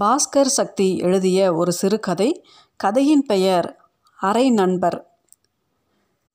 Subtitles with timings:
[0.00, 2.44] பாஸ்கர் சக்தி எழுதிய ஒரு சிறுகதை
[2.76, 3.76] கதையின் பெயர்
[4.16, 5.06] அரை நண்பர்.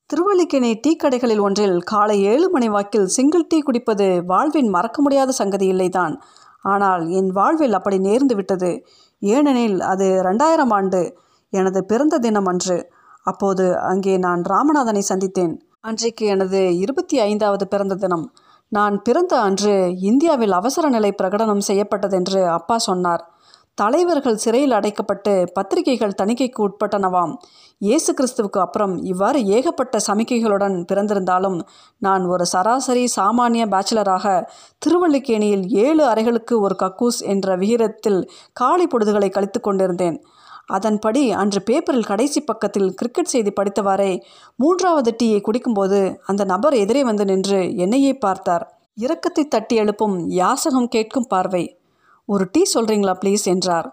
[0.06, 5.72] திருவல்லிக்கேணி டீ கடைகளில் ஒன்றில் காலை ஏழு மணி வாக்கில் சிங்கிள் டீ குடிப்பது வாழ்வின் மறக்க முடியாத சங்கதி
[5.72, 6.16] இல்லைதான்.
[6.62, 8.86] ஆனால் என் வாழ்வில் அப்படி நேர்ந்து விட்டது.
[9.20, 11.18] ஏனெனில் அது ரெண்டாயிரம் ஆண்டு
[11.50, 12.92] எனது பிறந்த தினம் அன்று.
[13.24, 15.58] அப்போது அங்கே நான் ராமநாதனை சந்தித்தேன்.
[15.82, 18.34] அன்றைக்கு எனது இருபத்தி ஐந்தாவது பிறந்த தினம்.
[18.68, 23.31] நான் பிறந்த அன்று இந்தியாவில் அவசர நிலை பிரகடனம் செய்யப்பட்டதென்று அப்பா சொன்னார்.
[23.78, 27.34] தலைவர்கள் சிறையில் அடைக்கப்பட்டு பத்திரிகைகள் தணிக்கைக்கு உட்பட்டனவாம்
[27.82, 31.58] இயேசு கிறிஸ்துவுக்கு அப்புறம் இவ்வாறு ஏகப்பட்ட சமிக்கைகளுடன் பிறந்திருந்தாலும்
[31.98, 34.26] நான் ஒரு சராசரி சாமானிய பேச்சுலராக
[34.80, 38.22] திருவள்ளிக்கேணியில் ஏழு அறைகளுக்கு ஒரு கக்கூஸ் என்ற விகிதத்தில்
[38.54, 40.20] காலை பொழுதுகளை கழித்து கொண்டிருந்தேன்.
[40.68, 44.12] அதன்படி அன்று பேப்பரில் கடைசி பக்கத்தில் கிரிக்கெட் செய்தி படித்தவாறே
[44.56, 48.66] மூன்றாவது டீயை குடிக்கும்போது அந்த நபர் எதிரே வந்து நின்று என்னையே பார்த்தார்.
[48.98, 51.64] இரக்கத்தை தட்டி எழுப்பும் யாசகம் கேட்கும் பார்வை.
[52.32, 53.88] ஒரு டீ சொல்கிறீங்களா ப்ளீஸ் என்றார்.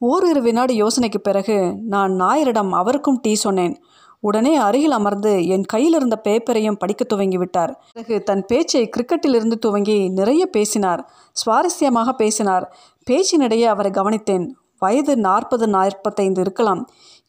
[0.00, 1.56] ஓரிரு வினாடி யோசனைக்கு பிறகு
[1.94, 3.74] நான் நாயரிடம் அவருக்கும் டீ சொன்னேன்.
[4.20, 9.98] உடனே அருகில் அமர்ந்து என் கையில் இருந்த பேப்பரையும் படிக்க துவங்கி விட்டார் பிறகு தன் பேச்சை கிரிக்கெட்டிலிருந்து துவங்கி
[10.18, 11.02] நிறைய பேசினார்.
[11.40, 12.64] சுவாரஸ்யமாக பேசினார்.
[13.10, 14.46] பேச்சினிடையே அவரை கவனித்தேன்.
[14.78, 16.82] வயது நாற்பது நாற்பத்தைந்து இருக்கலாம்.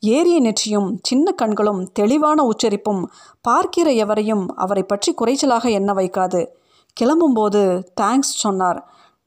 [0.06, 3.04] ஏரிய நெற்றியும் சின்ன கண்களும் தெளிவான உச்சரிப்பும்
[3.42, 6.42] பார்க்கிற எவரையும் அவரை பற்றி குறைச்சலாக எண்ண வைக்காது.
[6.98, 7.62] கிளம்பும்போது
[8.02, 8.80] தேங்க்ஸ் சொன்னார்.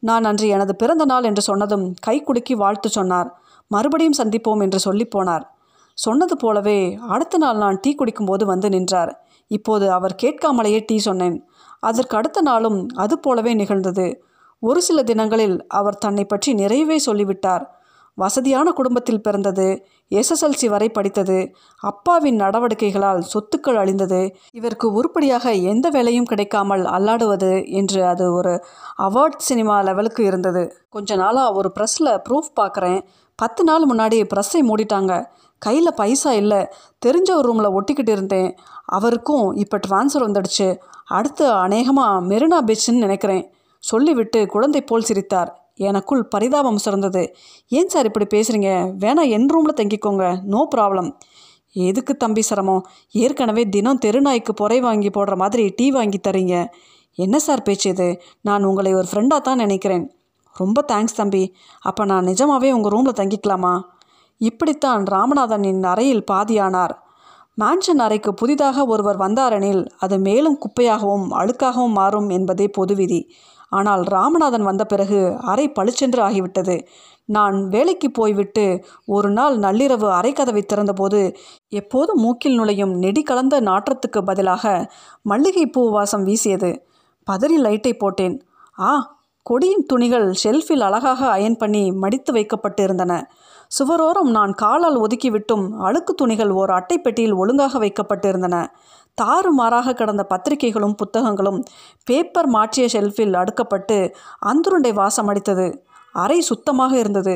[0.03, 3.29] நான் அன்று எனது பிறந்த நாள் என்று சொன்னதும் கை குலுக்கி வாழ்த்து சொன்னார்.
[3.69, 5.45] மறுபடியும் சந்திப்போம் என்று சொல்லி போனார்.
[5.99, 6.79] சொன்னது போலவே
[7.09, 9.13] அடுத்த நாள் நான் டீ குடிக்கும்போது வந்து நின்றார்.
[9.51, 11.37] இப்போது அவர் கேட்காமலேயே டீ சொன்னேன்.
[11.81, 14.07] அதற்கு அடுத்த நாளும் அது போலவே நிகழ்ந்தது.
[14.63, 17.65] ஒரு சில தினங்களில் அவர் தன்னை பற்றி நிறையவே சொல்லிவிட்டார்.
[18.15, 19.87] வசதியான குடும்பத்தில் பிறந்தது.
[20.11, 21.55] எஸ்எஸ்எல்சி வரை படித்தது.
[21.81, 24.35] அப்பாவின் நடவடிக்கைகளால் சொத்துக்கள் அழிந்தது.
[24.51, 28.65] இவருக்கு உருப்படியாக எந்த வேலையும் கிடைக்காமல் அல்லாடுவது என்று அது ஒரு
[28.99, 30.77] அவார்ட் சினிமா லெவலுக்கு இருந்தது.
[30.89, 33.03] கொஞ்ச நாளாக ஒரு ப்ரெஸ்ஸில் ப்ரூஃப் பார்க்குறேன்
[33.35, 35.27] பத்து நாள் முன்னாடி ப்ரெஸ்ஸை மூடிட்டாங்க.
[35.59, 36.69] கையில் பைசா இல்லை.
[37.07, 38.57] தெரிஞ்ச ஒரு ரூமில் ஒட்டிக்கிட்டு இருந்தேன்.
[38.85, 40.79] அவருக்கும் இப்போ ட்ரான்ஸ்ஃபர் வந்துடுச்சு.
[41.05, 43.53] அடுத்து அநேகமாக மெரினா பீச்சுன்னு நினைக்கிறேன்.
[43.79, 45.62] சொல்லிவிட்டு குழந்தை போல் சிரித்தார்.
[45.77, 47.35] எனக்குள் பரிதாபம் சிறந்தது.
[47.69, 50.43] ஏன் சார் இப்படி பேசுகிறீங்க வேணா என் ரூமில் தங்கிக்கோங்க.
[50.43, 51.11] நோ ப்ராப்ளம்
[51.73, 52.87] எதுக்கு தம்பி சிரமம்?
[53.13, 56.67] ஏற்கனவே தினம் தெருநாய்க்கு பொறை வாங்கி போடுற மாதிரி டீ வாங்கி தரீங்க.
[57.15, 58.21] என்ன சார் பேச்சு இது?
[58.41, 60.05] நான் உங்களை ஒரு ஃப்ரெண்டாக தான் நினைக்கிறேன்.
[60.57, 61.55] ரொம்ப தேங்க்ஸ் தம்பி.
[61.81, 63.81] அப்போ நான் நிஜமாகவே உங்கள் ரூமில் தங்கிக்கலாமா?
[64.39, 66.95] இப்படித்தான் ராமநாதனின் அறையில் பாதியானார்.
[67.55, 73.31] மேன்ஷன் அறைக்கு புதிதாக ஒருவர் வந்தாரெனில் அது மேலும் குப்பையாகவும் அழுக்காகவும் மாறும் என்பதே பொது விதி
[73.73, 75.19] ஆனால் ராமநாதன் வந்த பிறகு
[75.53, 76.77] அறை பளிச்சென்று ஆகிவிட்டது.
[77.29, 78.65] நான் வேலைக்கு போய்விட்டு
[79.07, 81.21] ஒரு நாள் நள்ளிரவு அரைக்கதவை திறந்தபோது
[81.73, 84.65] எப்போதும் மூக்கில் நுழையும் நெடி கலந்த நாற்றத்துக்கு பதிலாக
[85.23, 86.71] மல்லிகைப்பூ வாசம் வீசியது.
[87.29, 88.37] பதறி லைட்டை போட்டேன்.
[88.79, 88.91] ஆ
[89.47, 93.13] கொடியின் துணிகள் ஷெல்ஃபில் அழகாக அயன் பண்ணி மடித்து வைக்கப்பட்டு இருந்தன
[93.79, 98.57] சுவரோரம் நான் காலால் ஒதுக்கிவிட்டும் அழுக்கு துணிகள் ஓர் அட்டைப்பெட்டியில் ஒழுங்காக வைக்கப்பட்டிருந்தன.
[99.19, 101.61] தாறுமாறாக கிடந்த பத்திரிகைகளும் புத்தகங்களும்
[102.05, 103.97] பேப்பர் மாற்றிய ஷெல்ஃபில் அடுக்கப்பட்டு
[104.53, 105.67] அந்துருண்டை வாசம் அடித்தது.
[106.15, 107.35] அறை சுத்தமாக இருந்தது.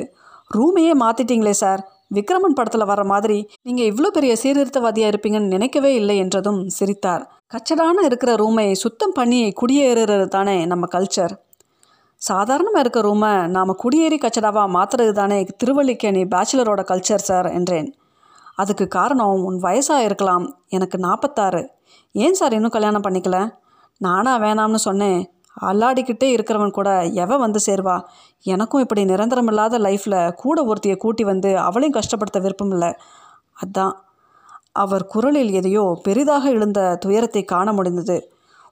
[0.51, 1.83] ரூமையே மாற்றிட்டீங்களே சார்.
[2.15, 7.25] விக்ரமன் படத்தில் வர மாதிரி நீங்கள் இவ்வளோ பெரிய சீர்திருத்தவாதியாக இருப்பீங்கன்னு நினைக்கவே இல்லை என்றதும் சிரித்தார்.
[7.55, 11.35] கச்சடான இருக்கிற ரூமை சுத்தம் பண்ணி குடியேறுறது தானே நம்ம கல்ச்சர்
[12.19, 17.95] சாதாரணமாக இருக்க ரூமை நாம் குடியேறி கச்சடாவாக மாற்றுறது தானே திருவள்ளிக்கேணி பேச்சுலரோட கல்ச்சர் சார் என்றேன்.
[18.55, 20.57] அதுக்கு காரணம் உன் வயசாக இருக்கலாம்.
[20.69, 21.71] எனக்கு நாற்பத்தாறு
[22.13, 23.39] ஏன் சார் இன்னும் கல்யாணம் பண்ணிக்கல?
[23.99, 25.31] நானா வேணாம்னு சொன்னேன்.
[25.63, 28.01] அல்லாடிக்கிட்டே இருக்கிறவன் கூட எவ வந்து சேர்வா?
[28.43, 32.91] எனக்கும் இப்படி நிரந்தரமில்லாத லைஃப்பில் கூட ஒருத்தியை கூட்டி வந்து அவளையும் கஷ்டப்படுத்த விருப்பம் இல்லை.
[33.65, 33.95] அதான்.
[34.73, 38.17] அவர் குரலில் எதையோ பெரிதாக எழுந்த துயரத்தை காண முடிந்தது.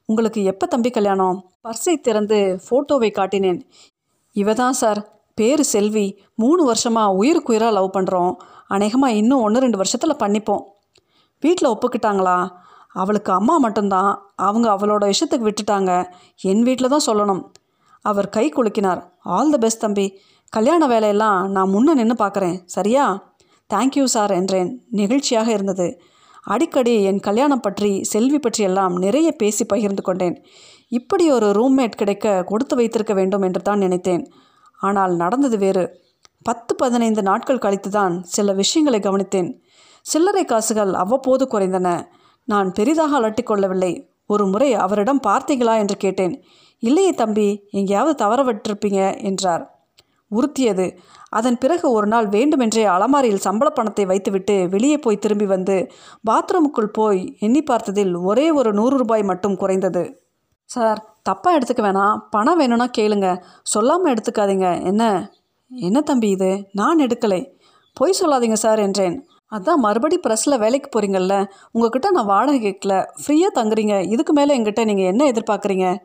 [0.06, 1.36] உங்களுக்கு எப்போ தம்பி கல்யாணம்?
[1.64, 3.60] பர்ஸை திறந்து ஃபோட்டோவை காட்டினேன்.
[4.32, 5.00] இவ தான் சார்.
[5.34, 6.18] பேர் செல்வி.
[6.34, 8.32] மூணு வருஷமாக உயிருக்குயிராக லவ் பண்ணுறோம்
[8.68, 10.62] அநேகமாக இன்னும் ஒன்று ரெண்டு வருஷத்தில் பண்ணிப்போம்.
[11.40, 12.48] வீட்டில் ஒப்புக்கிட்டாங்களா?
[12.92, 14.12] அவளுக்கு அம்மா மட்டும்தான்.
[14.34, 16.10] அவங்க அவளோட விஷயத்துக்கு விட்டுட்டாங்க.
[16.40, 17.42] என் வீட்டில் தான் சொல்லணும்.
[18.00, 19.00] அவர் கை குலுக்கினார்.
[19.22, 20.20] ஆல் த பெஸ்ட் தம்பி.
[20.48, 23.04] கல்யாண வேலையெல்லாம் நான் முன்னே நின்று பார்க்குறேன் சரியா?
[23.70, 24.70] தேங்க்யூ சார் என்றேன்.
[24.92, 26.00] நெகிழ்ச்சியாக இருந்தது.
[26.44, 30.44] அடிக்கடி என் கல்யாணம் பற்றி செல்வி பற்றியெல்லாம் நிறைய பேசி பகிர்ந்து கொண்டேன்.
[30.88, 34.32] இப்படி ஒரு ரூம்மேட் கிடைக்க கொடுத்து வைத்திருக்க வேண்டும் என்று தான் நினைத்தேன்.
[34.76, 36.02] ஆனால் நடந்தது வேறு.
[36.42, 39.60] பத்து பதினைந்து நாட்கள் கழித்து தான் சில விஷயங்களை கவனித்தேன்.
[40.00, 42.06] சில்லறை காசுகள் அவ்வப்போது குறைந்தன.
[42.44, 45.78] நான் பெரிதாக அலட்டிக்கொள்ளவில்லை ஒரு முறை அவரிடம் பார்த்தீங்களா?
[45.78, 46.42] என்று கேட்டேன்.
[46.78, 49.73] இல்லையே தம்பி எங்கேயாவது தவற விட்டிருப்பீங்க என்றார்.
[50.34, 50.96] உறுத்தியது.
[51.28, 55.90] அதன் பிறகு ஒரு நாள் வேண்டுமென்றே அலமாரியில் சம்பள பணத்தை வைத்துவிட்டு வெளியே போய் திரும்பி வந்து
[56.30, 60.22] பாத்ரூமுக்குள் போய் எண்ணி பார்த்ததில் ஒரே ஒரு நூறு ரூபாய் மட்டும் குறைந்தது.
[60.64, 62.18] சார் தப்பாக எடுத்துக்க வேணாம்.
[62.30, 63.42] பணம் வேணும்னா கேளுங்க.
[63.62, 64.84] சொல்லாமல் எடுத்துக்காதீங்க.
[64.84, 65.32] என்ன?
[65.70, 66.68] என்ன தம்பி இது?
[66.72, 67.52] நான் எடுக்கலை.
[67.92, 69.28] பொய் சொல்லாதீங்க சார் என்றேன்.
[69.52, 73.06] அதான் மறுபடி ப்ரெஸ்ஸில் வேலைக்கு போகிறீங்கல்ல உங்ககிட்ட நான் வாடகை கேட்கல.
[73.26, 74.10] ஃப்ரீயாக தங்குறீங்க.
[74.10, 75.98] இதுக்கு மேலே எங்கிட்ட நீங்கள் என்ன எதிர்பார்க்குறீங்க?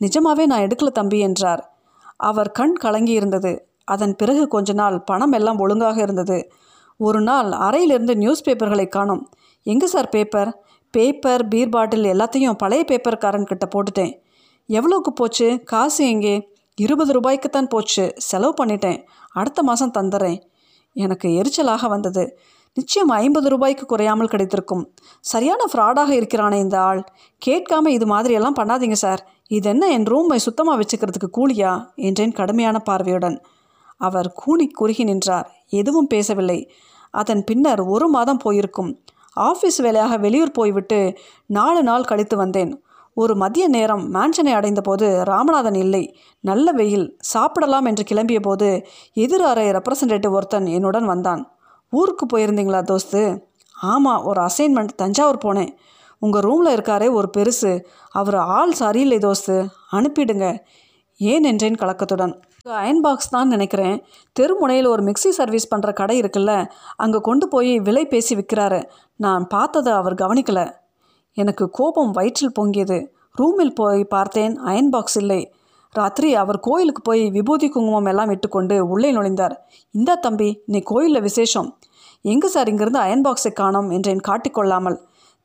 [0.00, 1.73] நிஜமாவே நான் எடுக்கல தம்பி என்றார்.
[2.16, 6.50] அவர் கண் கலங்கி இருந்தது அதன் பிறகு கொஞ்ச நாள் பணம் எல்லாம் ஒழுங்காக இருந்தது.
[6.96, 9.30] ஒரு நாள் அறையிலிருந்து நியூஸ் பேப்பர்களை காணும்.
[9.62, 10.62] எங்கே sir paper?
[10.90, 14.12] Paper beer bottle எல்லாத்தையும் பழைய பேப்பர்காரன்கிட்ட போட்டுட்டேன்.
[14.68, 15.62] எவ்வளோக்கு போச்சு?
[15.64, 16.48] காசு எங்கே?
[16.76, 18.12] இருபது ரூபாய்க்குத்தான் போச்சு.
[18.16, 19.02] செலவு பண்ணிட்டேன்.
[19.32, 20.40] அடுத்த மாதம் தந்துடுறேன்
[20.92, 22.38] எனக்கு எரிச்சலாக வந்தது.
[22.72, 24.94] நிச்சயம் ஐம்பது ரூபாய்க்கு குறையாமல் கிடைத்திருக்கும்.
[25.20, 27.04] சரியான ஃப்ராடாக இருக்கிறானே இந்த ஆள்.
[27.46, 29.33] கேட்காம இது மாதிரியெல்லாம் பண்ணாதீங்க சார்.
[29.48, 31.94] இது என்ன என் ரூமை சுத்தமாக வச்சுக்கிறதுக்கு கூலியா?
[31.94, 33.42] என்றேன் கடுமையான பார்வையுடன்.
[33.96, 35.52] அவர் கூனி குறுகி நின்றார்.
[35.68, 36.70] எதுவும் பேசவில்லை.
[37.10, 39.00] அதன் பின்னர் ஒரு மாதம் போயிருக்கும்.
[39.36, 42.82] ஆஃபீஸ் வேலையாக வெளியூர் போய்விட்டு நாலு நாள் கழித்து வந்தேன்.
[43.14, 46.18] ஒரு மதிய நேரம் மேன்ஷனை அடைந்தபோது ராமநாதன் இல்லை.
[46.40, 47.16] நல்ல வெயில்.
[47.20, 51.50] சாப்பிடலாம் என்று கிளம்பிய போது எதிர் அறை ரெப்ரசன்டேட்டிவ் ஒருத்தன் என்னுடன் வந்தான்.
[51.90, 53.42] ஊருக்கு போயிருந்தீங்களா தோஸ்து?
[53.80, 55.76] ஆமாம் ஒரு அசைன்மெண்ட் தஞ்சாவூர் போனேன்.
[56.24, 57.72] உங்கள் ரூமில் இருக்காரே ஒரு பெருசு.
[58.20, 59.56] அவர் ஆள் சரியில்லை தோஸ்து.
[59.98, 60.46] அனுப்பிடுங்க.
[61.20, 62.34] ஏன் என்றேன் கலக்கத்துடன்?
[62.82, 63.96] அயன் பாக்ஸ் தான் நினைக்கிறேன்.
[64.36, 66.52] தெருமுனையில் ஒரு மிக்ஸி சர்வீஸ் பண்ணுற கடை இருக்குல்ல
[67.04, 68.80] அங்கே கொண்டு போய் விலை பேசி விற்கிறாரு
[69.24, 70.64] நான் பார்த்ததை அவர் கவனிக்கலை.
[71.36, 72.98] எனக்கு கோபம் வயிற்றில் பொங்கியது.
[73.40, 75.40] ரூமில் போய் பார்த்தேன் அயன் பாக்ஸ் இல்லை.
[75.94, 79.54] ராத்திரி அவர் கோயிலுக்கு போய் விபூதி குங்குமம் எல்லாம் இட்டுக்கொண்டு உள்ளே நுழைந்தார்.
[79.94, 81.68] இந்தா தம்பி நீ கோயிலில் விசேஷம்.
[82.32, 83.90] எங்கே சார் இங்கேருந்து அயன் பாக்ஸை காணோம்?
[83.96, 84.98] என்றேன் காட்டிக்கொள்ளாமல்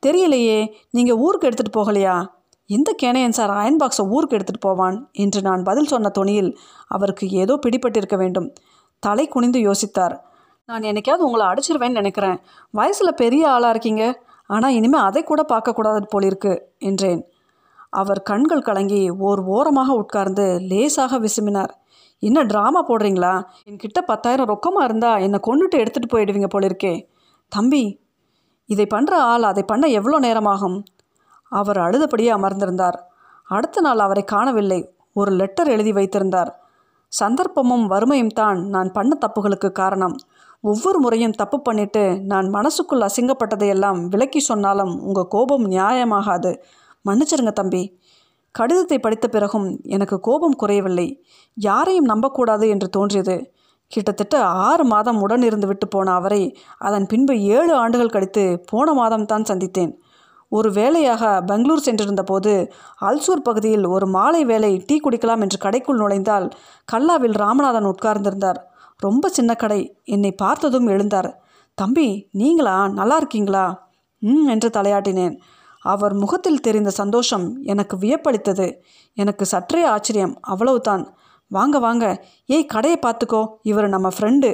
[0.06, 0.60] தெரியலையே
[0.90, 2.16] நீங்கள் ஊருக்கு எடுத்துகிட்டு போகலையா?
[2.69, 5.10] எந்த கேனையன் சார் அயன் பாக்ஸை ஊருக்கு எடுத்துகிட்டு போவான்?
[5.12, 6.51] என்று நான் பதில் சொன்ன துணியில்
[6.88, 8.48] அவருக்கு ஏதோ பிடிபட்டிருக்க வேண்டும்.
[9.00, 10.16] தலை குனிந்து யோசித்தார்.
[10.66, 12.38] நான் என்னைக்காவது உங்களை அடிச்சிருவேன்னு நினைக்கிறேன்.
[12.72, 14.04] வயசில் பெரிய ஆளாக இருக்கீங்க.
[14.46, 17.22] ஆனால் இனிமேல் அதை கூட பார்க்கக்கூடாது போலிருக்கு என்றேன்.
[17.90, 21.72] அவர் கண்கள் கலங்கி ஓர் ஓரமாக உட்கார்ந்து லேசாக விசுமினார்.
[22.24, 23.34] என்ன ட்ராமா போடுறீங்களா?
[23.66, 26.94] என்கிட்ட பத்தாயிரம் ரொக்கமாக இருந்தால் என்னை கொண்டுட்டு எடுத்துகிட்டு போயிடுவீங்க போலிருக்கே.
[27.52, 27.84] தம்பி
[28.69, 30.77] இதை பண்ணுற ஆள் அதை பண்ண எவ்வளோ நேரமாகும்?
[31.51, 32.98] அவர் அழுதபடியே அமர்ந்திருந்தார்.
[33.50, 34.80] அடுத்த நாள் அவரை காணவில்லை.
[35.13, 36.51] ஒரு லெட்டர் எழுதி வைத்திருந்தார்.
[37.12, 40.16] சந்தர்ப்பமும் வறுமையும் தான் நான் பண்ண தப்புகளுக்கு காரணம்.
[40.63, 46.51] ஒவ்வொரு முறையும் தப்பு பண்ணிட்டு நான் மனசுக்குள் அசிங்கப்பட்டதையெல்லாம் விலக்கி சொன்னாலும் உங்கள் கோபம் நியாயமாகாது.
[47.06, 47.83] மன்னிச்சிருங்க தம்பி.
[48.56, 51.07] கடிதத்தை படித்த பிறகும் எனக்கு கோபம் குறையவில்லை.
[51.57, 53.38] யாரையும் நம்பக்கூடாது என்று தோன்றியது.
[53.91, 59.47] கிட்டத்தட்ட ஆறு மாதம் உடன் இருந்து விட்டு போன அவரை அதன் பின்பு ஏழு ஆண்டுகள் கழித்து போன மாதம்தான்
[59.50, 59.94] சந்தித்தேன்.
[60.50, 62.71] ஒரு வேலையாக பெங்களூர் சென்றிருந்த போது
[63.01, 66.50] அல்சூர் பகுதியில் ஒரு மாலை வேலை டீ குடிக்கலாம் என்று கடைக்குள் நுழைந்தால்
[66.91, 68.59] கல்லாவில் ராமநாதன் உட்கார்ந்திருந்தார்.
[68.97, 71.33] ரொம்ப சின்ன கடை என்னை பார்த்ததும் எழுந்தார்.
[71.74, 72.88] தம்பி நீங்களா?
[72.88, 73.89] நல்லா இருக்கீங்களா?
[74.21, 75.38] ம் என்று தலையாட்டினேன்.
[75.81, 78.68] அவர் முகத்தில் தெரிந்த சந்தோஷம் எனக்கு வியப்பளித்தது.
[79.13, 80.38] எனக்கு சற்றே ஆச்சரியம்.
[80.42, 81.03] அவ்வளவுதான்.
[81.51, 82.24] வாங்க வாங்க.
[82.46, 83.48] ஏய் கடையை பார்த்துக்கோ.
[83.62, 84.50] இவர் நம்ம ஃப்ரெண்டு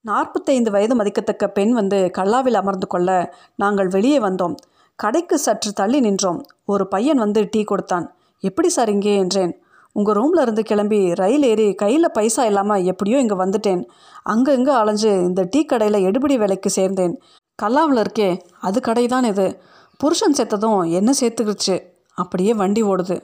[0.00, 4.54] நாற்பத்தைந்து வயது மதிக்கத்தக்க பெண் வந்து கல்லாவில் அமர்ந்து கொள்ள நாங்கள் வெளியே வந்தோம்.
[4.96, 6.40] கடைக்கு சற்று தள்ளி நின்றோம்.
[6.64, 8.14] ஒரு பையன் வந்து டீ கொடுத்தான்.
[8.40, 9.14] எப்படி சார் இங்கே?
[9.16, 9.58] என்றேன்.
[9.92, 13.82] உங்கள் ரூமில் இருந்து கிளம்பி ரயில் ஏறி கையில் பைசா இல்லாமல் எப்படியோ இங்கே வந்துட்டேன்.
[14.22, 17.14] அங்கே இங்கே அலைஞ்சு இந்த டீ கடையில் எடுபடி வேலைக்கு சேர்ந்தேன்.
[17.62, 19.60] கல்லாவில் இருக்கே அது கடை தான் இது.
[20.00, 21.76] புருஷன் சேர்த்ததும் என்ன சேர்த்துக்கிடுச்சு
[22.18, 23.16] அப்படியே வண்டி ஓடுது.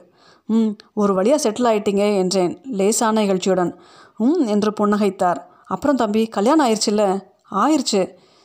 [0.49, 3.71] ம் ஒரு வழியாக செட்டில் ஆயிட்டீங்க என்றேன் லேசான நிகழ்ச்சியுடன்.
[4.17, 5.39] ம் என்று புன்னகைத்தார்.
[5.65, 7.03] அப்புறம் தம்பி கல்யாணம் ஆயிடுச்சுல்ல
[7.51, 8.01] ஆயிடுச்சு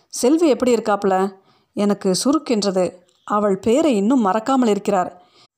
[0.09, 1.33] செல்வி எப்படி இருக்காப்புல?
[1.73, 2.85] எனக்கு சுருக்கென்றது
[3.25, 5.11] அவள் பேரை இன்னும் மறக்காமல் இருக்கிறார்.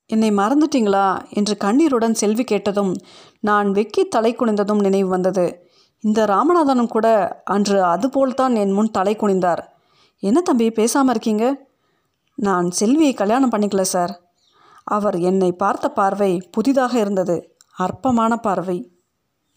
[0.05, 1.21] என்னை மறந்துட்டீங்களா?
[1.29, 2.93] என்று கண்ணீருடன் செல்வி கேட்டதும்
[3.39, 5.67] நான் வெக்கி தலை குனிந்ததும் நினைவு வந்தது.
[6.03, 7.07] இந்த ராமநாதனும் கூட
[7.45, 9.61] அன்று அதுபோல்தான் என் முன் தலை குனிந்தார்.
[10.23, 11.45] என்ன தம்பி பேசாமல் இருக்கீங்க?
[12.35, 14.28] நான் செல்வியை கல்யாணம் பண்ணிக்கல சார்.
[14.89, 17.37] அவர் என்னை பார்த்த பார்வை புதிதாக இருந்தது.
[17.77, 18.77] அற்பமான பார்வை.